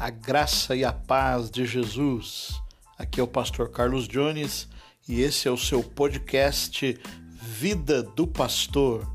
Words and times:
a 0.00 0.08
graça 0.08 0.74
e 0.74 0.82
a 0.82 0.94
paz 0.94 1.50
de 1.50 1.66
Jesus. 1.66 2.58
Aqui 2.98 3.20
é 3.20 3.22
o 3.22 3.28
pastor 3.28 3.70
Carlos 3.70 4.08
Jones 4.08 4.66
e 5.06 5.20
esse 5.20 5.46
é 5.46 5.50
o 5.50 5.58
seu 5.58 5.82
podcast 5.82 6.98
Vida 7.34 8.02
do 8.02 8.26
Pastor. 8.26 9.06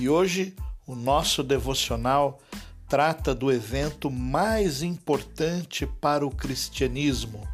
E 0.00 0.08
hoje 0.08 0.52
o 0.84 0.96
nosso 0.96 1.44
devocional 1.44 2.40
trata 2.88 3.32
do 3.32 3.52
evento 3.52 4.10
mais 4.10 4.82
importante 4.82 5.86
para 6.00 6.26
o 6.26 6.30
cristianismo, 6.30 7.46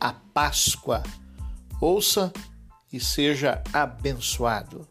a 0.00 0.12
Páscoa. 0.12 1.04
Ouça 1.80 2.32
e 2.92 2.98
seja 2.98 3.62
abençoado. 3.72 4.84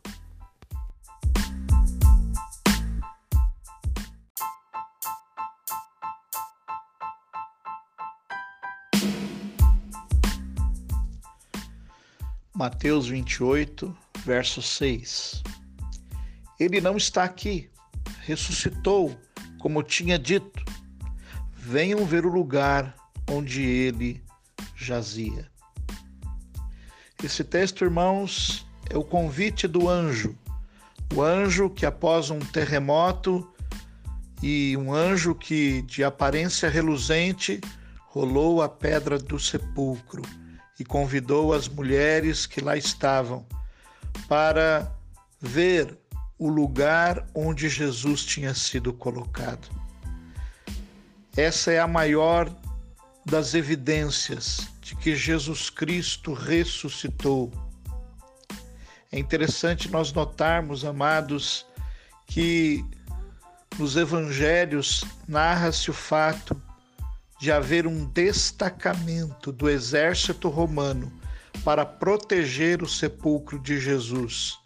Mateus 12.66 13.08
28, 13.10 13.96
verso 14.26 14.60
6. 14.60 15.44
Ele 16.60 16.82
não 16.82 16.98
está 16.98 17.24
aqui, 17.24 17.70
ressuscitou, 18.22 19.16
como 19.60 19.84
tinha 19.84 20.18
dito. 20.18 20.66
Venham 21.56 22.04
ver 22.06 22.26
o 22.26 22.34
lugar 22.34 22.96
onde 23.30 23.62
ele 23.62 24.24
jazia. 24.76 25.48
Esse 27.24 27.44
texto, 27.44 27.84
irmãos, 27.84 28.66
é 28.90 28.98
o 28.98 29.04
convite 29.04 29.68
do 29.68 29.88
anjo. 29.88 30.36
O 31.14 31.22
anjo 31.22 31.70
que, 31.70 31.86
após 31.86 32.32
um 32.32 32.40
terremoto, 32.40 33.48
e 34.42 34.76
um 34.76 34.92
anjo 34.92 35.36
que, 35.36 35.84
de 35.84 36.04
aparência 36.04 36.68
reluzente, 36.68 37.62
rolou 38.08 38.64
a 38.64 38.68
pedra 38.68 39.20
do 39.20 39.40
sepulcro 39.40 40.24
e 40.80 40.84
convidou 40.84 41.54
as 41.54 41.68
mulheres 41.68 42.46
que 42.46 42.62
lá 42.62 42.76
estavam 42.76 43.46
para 44.28 44.92
ver 45.40 45.98
o 46.38 46.50
lugar 46.50 47.26
onde 47.34 47.70
Jesus 47.70 48.26
tinha 48.26 48.54
sido 48.54 48.94
colocado. 48.94 49.70
Essa 51.36 51.72
é 51.72 51.80
a 51.80 51.88
maior 51.88 52.50
das 53.26 53.54
evidências 53.54 54.68
de 54.82 54.96
que 54.96 55.16
Jesus 55.16 55.70
Cristo 55.70 56.34
ressuscitou. 56.34 57.52
É 59.12 59.18
interessante 59.18 59.90
nós 59.90 60.12
notarmos, 60.14 60.86
amados, 60.86 61.66
que 62.28 62.86
nos 63.78 63.96
evangelhos 63.96 65.04
narra-se 65.28 65.90
o 65.90 65.94
fato 65.94 66.62
de 67.40 67.52
haver 67.52 67.86
um 67.86 68.06
destacamento 68.06 69.52
do 69.52 69.70
exército 69.70 70.50
romano 70.50 71.12
para 71.64 71.86
proteger 71.86 72.82
o 72.82 72.88
sepulcro 72.88 73.60
de 73.60 73.80
Jesus, 73.80 74.58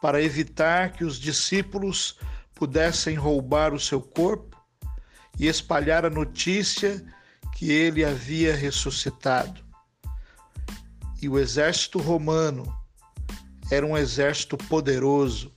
para 0.00 0.22
evitar 0.22 0.92
que 0.92 1.04
os 1.04 1.18
discípulos 1.18 2.18
pudessem 2.54 3.14
roubar 3.16 3.74
o 3.74 3.80
seu 3.80 4.00
corpo 4.00 4.56
e 5.38 5.46
espalhar 5.46 6.04
a 6.04 6.10
notícia 6.10 7.04
que 7.54 7.70
ele 7.70 8.04
havia 8.04 8.54
ressuscitado. 8.54 9.62
E 11.20 11.28
o 11.28 11.38
exército 11.38 11.98
romano 11.98 12.64
era 13.70 13.84
um 13.84 13.96
exército 13.96 14.56
poderoso. 14.56 15.52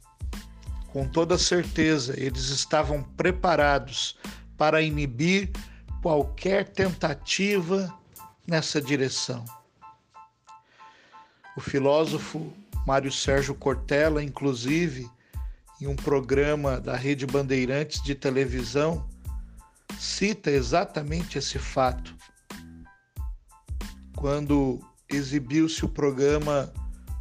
Com 0.87 1.07
toda 1.07 1.37
certeza, 1.37 2.19
eles 2.19 2.49
estavam 2.49 3.03
preparados 3.03 4.17
para 4.57 4.81
inibir 4.81 5.51
qualquer 6.07 6.69
tentativa 6.69 7.93
nessa 8.47 8.81
direção. 8.81 9.43
O 11.57 11.59
filósofo 11.59 12.53
Mário 12.85 13.11
Sérgio 13.11 13.53
Cortella, 13.53 14.23
inclusive, 14.23 15.11
em 15.81 15.87
um 15.87 15.97
programa 15.97 16.79
da 16.79 16.95
Rede 16.95 17.27
Bandeirantes 17.27 18.01
de 18.01 18.15
televisão, 18.15 19.05
cita 19.99 20.49
exatamente 20.49 21.37
esse 21.37 21.59
fato. 21.59 22.15
Quando 24.15 24.79
exibiu-se 25.09 25.83
o 25.83 25.89
programa 25.89 26.71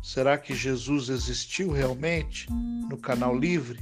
Será 0.01 0.39
que 0.39 0.55
Jesus 0.55 1.09
existiu 1.09 1.73
realmente? 1.73 2.47
no 2.89 2.97
canal 2.97 3.37
Livre, 3.37 3.81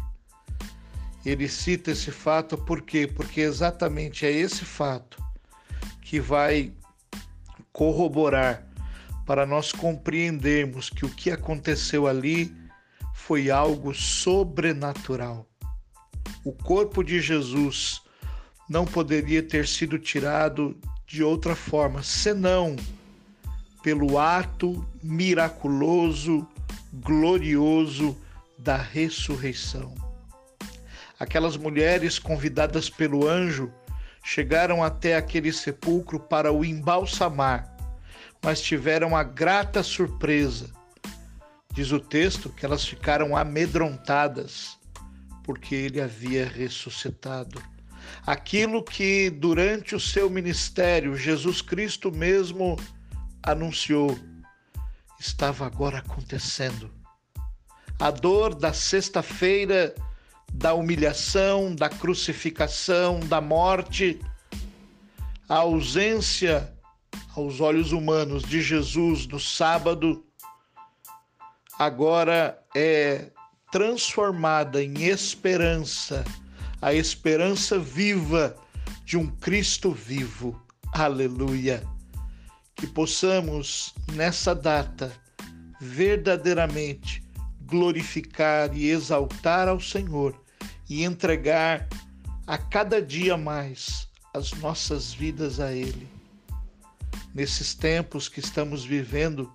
ele 1.24 1.48
cita 1.48 1.90
esse 1.90 2.10
fato 2.10 2.56
por 2.58 2.82
quê? 2.82 3.06
Porque 3.06 3.40
exatamente 3.40 4.26
é 4.26 4.30
esse 4.30 4.64
fato 4.64 5.22
que 6.02 6.20
vai 6.20 6.72
corroborar 7.72 8.66
para 9.26 9.46
nós 9.46 9.72
compreendermos 9.72 10.90
que 10.90 11.04
o 11.06 11.08
que 11.08 11.30
aconteceu 11.30 12.06
ali 12.06 12.54
foi 13.14 13.50
algo 13.50 13.94
sobrenatural. 13.94 15.48
O 16.44 16.52
corpo 16.52 17.02
de 17.02 17.20
Jesus 17.20 18.02
não 18.68 18.84
poderia 18.84 19.42
ter 19.42 19.66
sido 19.66 19.98
tirado 19.98 20.76
de 21.06 21.22
outra 21.22 21.56
forma, 21.56 22.02
senão 22.02 22.76
pelo 23.82 24.18
ato 24.18 24.86
miraculoso, 25.02 26.46
glorioso 26.92 28.16
da 28.58 28.76
ressurreição. 28.76 30.03
Aquelas 31.24 31.56
mulheres 31.56 32.18
convidadas 32.18 32.90
pelo 32.90 33.26
anjo 33.26 33.72
chegaram 34.22 34.84
até 34.84 35.16
aquele 35.16 35.54
sepulcro 35.54 36.20
para 36.20 36.52
o 36.52 36.62
embalsamar, 36.62 37.74
mas 38.44 38.60
tiveram 38.60 39.16
a 39.16 39.22
grata 39.24 39.82
surpresa. 39.82 40.70
Diz 41.72 41.92
o 41.92 41.98
texto 41.98 42.50
que 42.50 42.66
elas 42.66 42.84
ficaram 42.84 43.34
amedrontadas, 43.34 44.78
porque 45.42 45.74
ele 45.74 45.98
havia 45.98 46.46
ressuscitado. 46.46 47.58
Aquilo 48.26 48.84
que 48.84 49.30
durante 49.30 49.94
o 49.94 50.00
seu 50.00 50.28
ministério 50.28 51.16
Jesus 51.16 51.62
Cristo 51.62 52.12
mesmo 52.12 52.76
anunciou 53.42 54.14
estava 55.18 55.64
agora 55.64 56.00
acontecendo. 56.00 56.90
A 57.98 58.10
dor 58.10 58.54
da 58.54 58.74
sexta-feira 58.74 59.94
da 60.52 60.74
humilhação, 60.74 61.74
da 61.74 61.88
crucificação, 61.88 63.20
da 63.20 63.40
morte, 63.40 64.20
a 65.48 65.56
ausência 65.56 66.72
aos 67.36 67.60
olhos 67.60 67.92
humanos 67.92 68.42
de 68.42 68.62
Jesus 68.62 69.26
no 69.26 69.40
sábado, 69.40 70.24
agora 71.78 72.62
é 72.74 73.30
transformada 73.72 74.82
em 74.82 75.04
esperança, 75.04 76.24
a 76.80 76.94
esperança 76.94 77.78
viva 77.78 78.56
de 79.04 79.16
um 79.16 79.26
Cristo 79.26 79.90
vivo. 79.90 80.60
Aleluia! 80.92 81.82
Que 82.76 82.86
possamos, 82.86 83.92
nessa 84.12 84.54
data, 84.54 85.12
verdadeiramente 85.80 87.23
glorificar 87.66 88.76
e 88.76 88.88
exaltar 88.88 89.68
ao 89.68 89.80
Senhor 89.80 90.40
e 90.88 91.04
entregar 91.04 91.88
a 92.46 92.58
cada 92.58 93.00
dia 93.00 93.36
mais 93.36 94.08
as 94.34 94.52
nossas 94.52 95.12
vidas 95.12 95.60
a 95.60 95.72
Ele. 95.72 96.08
Nesses 97.34 97.74
tempos 97.74 98.28
que 98.28 98.40
estamos 98.40 98.84
vivendo, 98.84 99.52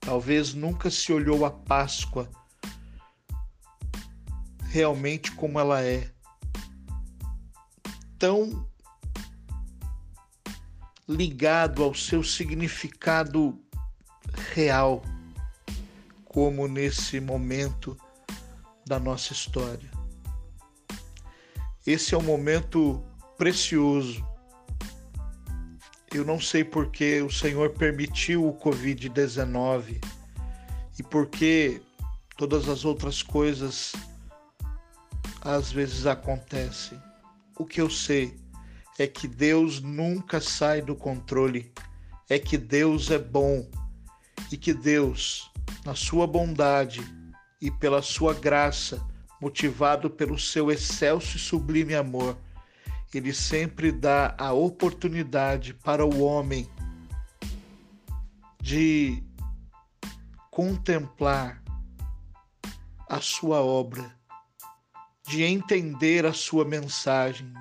talvez 0.00 0.54
nunca 0.54 0.90
se 0.90 1.12
olhou 1.12 1.44
a 1.44 1.50
Páscoa 1.50 2.28
realmente 4.72 5.32
como 5.32 5.60
ela 5.60 5.82
é. 5.82 6.10
Tão 8.18 8.66
ligado 11.06 11.82
ao 11.82 11.94
seu 11.94 12.22
significado 12.22 13.60
real, 14.54 15.02
como 16.32 16.66
nesse 16.66 17.20
momento 17.20 17.96
da 18.86 18.98
nossa 18.98 19.32
história. 19.32 19.90
Esse 21.86 22.14
é 22.14 22.18
um 22.18 22.22
momento 22.22 23.02
precioso. 23.36 24.26
Eu 26.12 26.24
não 26.24 26.40
sei 26.40 26.64
porque 26.64 27.22
o 27.22 27.30
Senhor 27.30 27.70
permitiu 27.70 28.46
o 28.46 28.58
Covid-19 28.58 30.02
e 30.98 31.02
porque 31.02 31.80
todas 32.36 32.68
as 32.68 32.84
outras 32.84 33.22
coisas 33.22 33.92
às 35.40 35.72
vezes 35.72 36.06
acontecem. 36.06 37.00
O 37.58 37.64
que 37.64 37.80
eu 37.80 37.90
sei 37.90 38.36
é 38.98 39.06
que 39.06 39.26
Deus 39.26 39.80
nunca 39.80 40.40
sai 40.40 40.80
do 40.80 40.94
controle, 40.94 41.72
é 42.28 42.38
que 42.38 42.56
Deus 42.56 43.10
é 43.10 43.18
bom 43.18 43.68
e 44.50 44.56
que 44.56 44.72
Deus, 44.72 45.51
na 45.84 45.94
sua 45.94 46.26
bondade, 46.26 47.00
e 47.62 47.70
pela 47.70 48.02
sua 48.02 48.34
graça, 48.34 49.00
motivado 49.40 50.10
pelo 50.10 50.36
seu 50.36 50.70
excelso 50.70 51.36
e 51.36 51.40
sublime 51.40 51.94
amor, 51.94 52.36
ele 53.14 53.32
sempre 53.32 53.92
dá 53.92 54.34
a 54.36 54.52
oportunidade 54.52 55.72
para 55.74 56.04
o 56.04 56.22
homem 56.22 56.68
de 58.60 59.22
contemplar 60.50 61.62
a 63.08 63.20
sua 63.20 63.60
obra, 63.60 64.12
de 65.28 65.44
entender 65.44 66.26
a 66.26 66.32
sua 66.32 66.64
mensagem, 66.64 67.52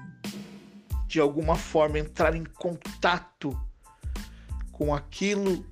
de 1.06 1.20
alguma 1.20 1.56
forma 1.56 2.00
entrar 2.00 2.36
em 2.36 2.44
contato 2.44 3.60
com 4.72 4.96
aquilo 4.96 5.64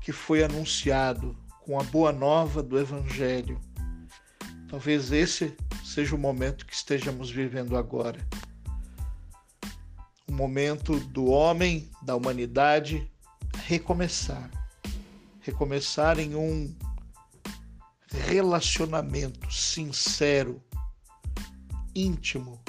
que 0.00 0.12
foi 0.12 0.44
anunciado, 0.44 1.36
com 1.64 1.80
a 1.80 1.82
boa 1.82 2.12
nova 2.12 2.62
do 2.62 2.78
Evangelho. 2.78 3.58
Talvez 4.68 5.10
esse 5.10 5.56
seja 5.82 6.14
o 6.14 6.18
momento 6.18 6.66
que 6.66 6.74
estejamos 6.74 7.30
vivendo 7.30 7.74
agora. 7.74 8.20
O 10.28 10.32
momento 10.32 11.00
do 11.00 11.26
homem, 11.26 11.90
da 12.02 12.14
humanidade, 12.14 13.10
recomeçar. 13.64 14.50
Recomeçar 15.40 16.18
em 16.18 16.34
um 16.34 16.74
relacionamento 18.10 19.50
sincero, 19.50 20.62
íntimo, 21.94 22.62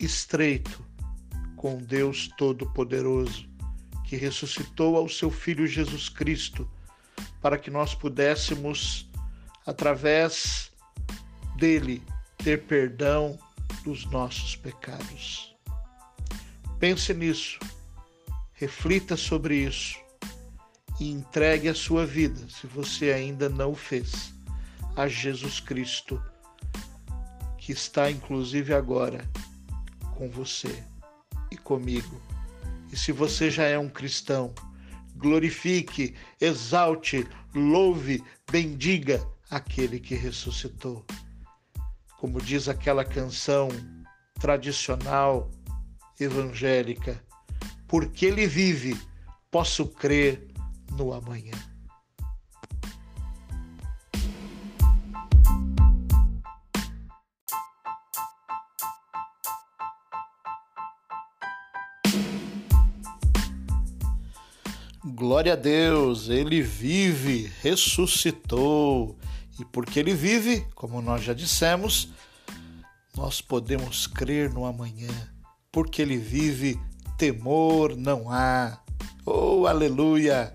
estreito 0.00 0.82
com 1.54 1.76
Deus 1.76 2.28
Todo-Poderoso, 2.38 3.46
que 4.06 4.16
ressuscitou 4.16 4.96
ao 4.96 5.08
seu 5.08 5.30
Filho 5.30 5.66
Jesus 5.66 6.08
Cristo, 6.08 6.68
para 7.42 7.58
que 7.58 7.70
nós 7.70 7.94
pudéssemos, 7.94 9.10
através 9.66 10.70
dele, 11.56 12.02
ter 12.38 12.64
perdão 12.64 13.38
dos 13.84 14.06
nossos 14.06 14.56
pecados. 14.56 15.54
Pense 16.78 17.12
nisso, 17.12 17.58
reflita 18.52 19.16
sobre 19.16 19.56
isso 19.56 19.98
e 21.00 21.10
entregue 21.10 21.68
a 21.68 21.74
sua 21.74 22.06
vida, 22.06 22.48
se 22.48 22.66
você 22.66 23.10
ainda 23.10 23.48
não 23.48 23.72
o 23.72 23.76
fez, 23.76 24.32
a 24.96 25.08
Jesus 25.08 25.58
Cristo, 25.58 26.22
que 27.58 27.72
está 27.72 28.10
inclusive 28.10 28.72
agora 28.72 29.28
com 30.16 30.28
você 30.30 30.82
e 31.50 31.56
comigo. 31.56 32.20
E 32.92 32.96
se 32.96 33.10
você 33.10 33.50
já 33.50 33.64
é 33.64 33.78
um 33.78 33.88
cristão, 33.88 34.54
glorifique, 35.22 36.14
exalte, 36.40 37.26
louve, 37.54 38.22
bendiga 38.50 39.24
aquele 39.48 40.00
que 40.00 40.14
ressuscitou. 40.14 41.06
Como 42.18 42.40
diz 42.40 42.68
aquela 42.68 43.04
canção 43.04 43.68
tradicional 44.40 45.50
evangélica, 46.18 47.22
porque 47.86 48.26
ele 48.26 48.46
vive, 48.46 49.00
posso 49.50 49.86
crer 49.86 50.48
no 50.90 51.12
amanhã. 51.12 51.71
Glória 65.04 65.54
a 65.54 65.56
Deus, 65.56 66.28
ele 66.28 66.62
vive, 66.62 67.52
ressuscitou. 67.60 69.18
E 69.58 69.64
porque 69.64 69.98
ele 69.98 70.14
vive, 70.14 70.64
como 70.76 71.02
nós 71.02 71.24
já 71.24 71.32
dissemos, 71.34 72.10
nós 73.16 73.40
podemos 73.40 74.06
crer 74.06 74.48
no 74.50 74.64
amanhã. 74.64 75.10
Porque 75.72 76.00
ele 76.00 76.16
vive, 76.16 76.78
temor 77.18 77.96
não 77.96 78.30
há. 78.30 78.78
Oh, 79.26 79.66
aleluia! 79.66 80.54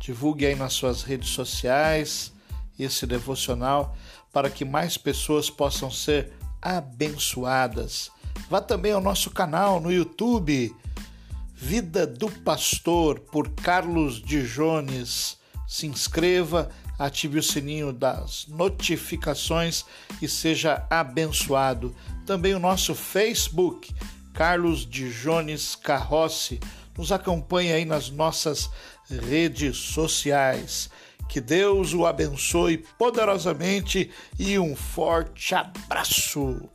Divulgue 0.00 0.46
aí 0.46 0.56
nas 0.56 0.72
suas 0.72 1.04
redes 1.04 1.28
sociais 1.28 2.32
esse 2.76 3.06
devocional 3.06 3.96
para 4.32 4.50
que 4.50 4.64
mais 4.64 4.98
pessoas 4.98 5.48
possam 5.48 5.88
ser 5.88 6.32
abençoadas. 6.60 8.10
Vá 8.50 8.60
também 8.60 8.90
ao 8.90 9.00
nosso 9.00 9.30
canal 9.30 9.80
no 9.80 9.92
YouTube 9.92 10.74
Vida 11.66 12.06
do 12.06 12.30
Pastor, 12.30 13.20
por 13.20 13.48
Carlos 13.48 14.20
de 14.20 14.46
Jones. 14.46 15.38
Se 15.66 15.86
inscreva, 15.86 16.68
ative 16.98 17.38
o 17.38 17.42
sininho 17.42 17.90
das 17.90 18.46
notificações 18.48 19.82
e 20.20 20.28
seja 20.28 20.86
abençoado. 20.90 21.96
Também 22.26 22.54
o 22.54 22.58
nosso 22.58 22.94
Facebook, 22.94 23.94
Carlos 24.34 24.84
de 24.84 25.10
Jones 25.10 25.74
Carrossi. 25.74 26.60
Nos 26.98 27.10
acompanhe 27.10 27.72
aí 27.72 27.86
nas 27.86 28.10
nossas 28.10 28.68
redes 29.08 29.78
sociais. 29.78 30.90
Que 31.30 31.40
Deus 31.40 31.94
o 31.94 32.04
abençoe 32.04 32.84
poderosamente 32.98 34.10
e 34.38 34.58
um 34.58 34.76
forte 34.76 35.54
abraço. 35.54 36.68